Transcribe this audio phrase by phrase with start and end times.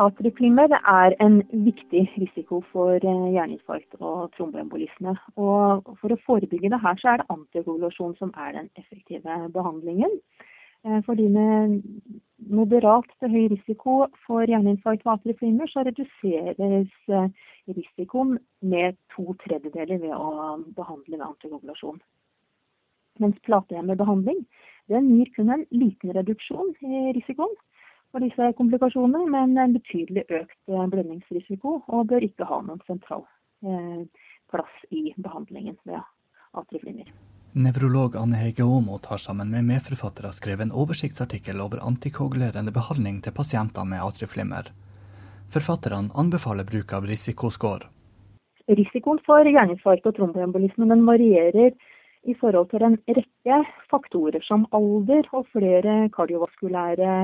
[0.00, 5.12] Atrieflimmer er en viktig risiko for hjerneinfarkt hjerninfarkt og tromboembolisme.
[5.36, 10.14] Og for å forebygge det her, så er det antikoagulasjon som er den effektive behandlingen.
[10.86, 11.82] Eh, for de med
[12.48, 17.28] moderat til høy risiko for hjerninfarkt og atrieflimmer, så reduseres eh,
[17.68, 22.00] risikoen med to tredjedeler ved å behandle med antikoagulasjon.
[23.20, 24.46] Mens platehjemmebehandling
[24.88, 27.52] den gir kun en liten reduksjon i risikoen
[28.10, 33.26] for disse komplikasjonene, men en betydelig økt eh, blødningsrisiko, og bør ikke ha noen sentral
[33.66, 34.06] eh,
[34.50, 36.00] plass i behandlingen ved
[36.58, 37.10] atrieflimmer.
[37.50, 43.34] Nevrolog Anne Hege Aamodt har sammen med medforfattere skrevet en oversiktsartikkel over antikoagulerende behandling til
[43.34, 44.70] pasienter med atrieflimmer.
[45.50, 47.90] Forfatterne anbefaler bruk av risikoscore.
[48.70, 51.74] Risikoen for hjerninfarkt og tromboembolisme varierer
[52.22, 53.58] i forhold til en rekke
[53.90, 57.14] faktorer som alder og flere kardiovaskulære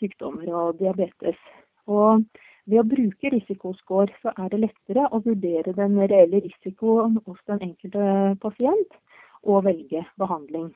[0.00, 1.38] sykdommer og diabetes.
[1.86, 2.24] Og
[2.66, 7.62] ved å bruke risikoscore, så er det lettere å vurdere den reelle risikoen hos den
[7.68, 8.98] enkelte pasient,
[9.46, 10.72] og velge behandling.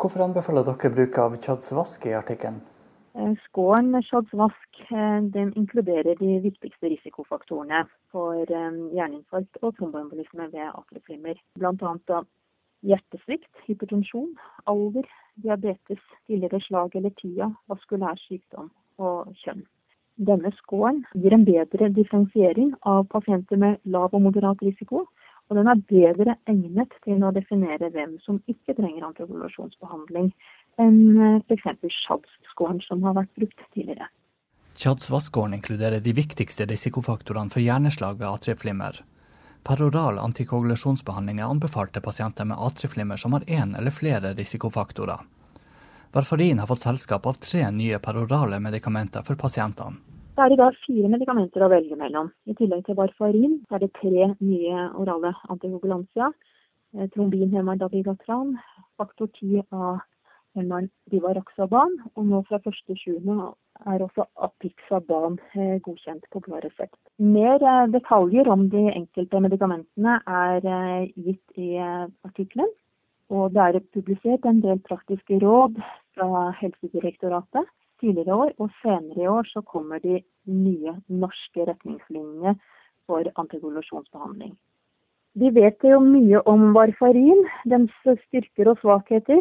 [0.00, 2.62] Hvorfor anbefaler dere bruk av Chadsvask i artikkelen?
[3.12, 11.36] Skåren Scoren Chadsvask eh, den inkluderer de viktigste risikofaktorene for hjerninfarkt og tromboembolisme ved atrieflimmer.
[11.60, 12.22] Bl.a.
[12.86, 14.32] hjertesvikt, hypertensjon,
[14.70, 15.06] alder,
[15.42, 18.70] diabetes, tidligere slag eller TIA, vaskulær sykdom
[19.02, 19.64] og kjønn.
[20.22, 25.06] Denne scoren gir en bedre differensiering av pasienter med lav og moderat risiko,
[25.50, 30.30] og den er bedre egnet til å definere hvem som ikke trenger antikoagulasjonsbehandling
[30.80, 31.66] enn eh, f.eks.
[32.04, 34.08] SHADS-scoren som har vært brukt tidligere.
[34.78, 39.02] SHADS-scoren inkluderer de viktigste risikofaktorene for hjerneslag ved atrieflimmer.
[39.62, 45.22] Peroral antikoagulasjonsbehandling er anbefalt til pasienter med atrieflimmer som har én eller flere risikofaktorer.
[46.12, 50.00] Varfarin har fått selskap av tre nye perorale medikamenter for pasientene.
[50.34, 52.32] Det er i dag fire medikamenter å velge mellom.
[52.48, 56.32] I tillegg til varfarin er det tre nye orale antikoagulantia.
[56.92, 58.58] Trombin, Trombinhemmeren
[59.00, 60.00] faktor 10 av
[60.56, 60.90] hemmeren
[61.36, 63.54] raksaban, og nå fra 1.7
[63.86, 66.98] er også Apixaban eh, godkjent på blå resept.
[67.18, 71.76] Mer eh, detaljer om de enkelte medikamentene er eh, gitt i
[72.24, 72.70] artikkelen.
[73.32, 75.78] Og det er publisert en del praktiske råd
[76.14, 77.70] fra Helsedirektoratet
[78.02, 82.56] tidligere år, og senere i år så kommer de nye norske retningslinjene
[83.06, 84.52] for antikoagulasjonsbehandling.
[85.40, 89.40] Vi vet jo mye om varfarin, dens styrker og svakheter.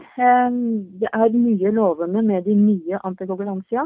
[1.02, 3.84] Det er mye lovende med de nye antikoagulantia.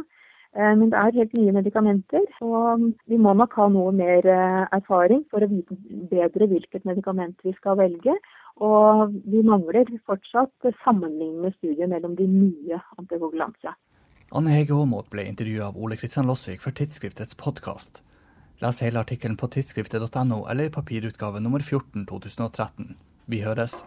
[0.55, 4.61] Eh, men det er helt nye medikamenter, og vi må nok ha noe mer eh,
[4.77, 5.75] erfaring for å vite
[6.13, 8.15] bedre hvilket medikament vi skal velge.
[8.63, 13.75] Og vi mangler fortsatt sammenlignende studier mellom de nye antikoagulantia.
[14.35, 18.05] Anne Hege Aamodt ble intervjua av Ole Kristian Lossvik for tidsskriftets podkast.
[18.63, 22.95] Les hele artikkelen på tidsskriftet.no eller i papirutgave nummer 14 2013.
[23.25, 23.81] Vi høres.